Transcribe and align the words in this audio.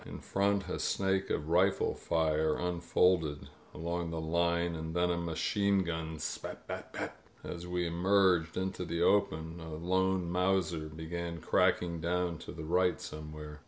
In 0.03 0.19
front 0.19 0.67
a 0.67 0.79
snake 0.79 1.29
of 1.29 1.47
rifle 1.49 1.93
fire 1.93 2.55
unfolded 2.57 3.49
along 3.71 4.09
the 4.09 4.19
line, 4.19 4.73
and 4.73 4.95
then 4.95 5.11
a 5.11 5.15
machine 5.17 5.83
gun, 5.83 6.17
spat— 6.17 6.63
spat— 6.67 6.91
spatP' 6.93 7.11
As 7.53 7.67
we 7.67 7.85
emerged 7.85 8.57
into 8.57 8.83
the 8.83 9.03
open 9.03 9.59
a 9.59 9.75
lone 9.75 10.27
Mauser 10.27 10.89
began 10.89 11.39
cracking 11.39 11.99
down 12.01 12.39
to 12.39 12.51
the 12.51 12.65
right 12.65 12.99
some 12.99 13.31
where. 13.31 13.59